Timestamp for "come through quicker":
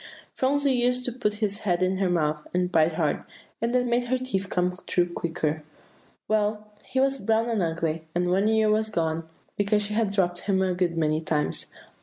4.49-5.61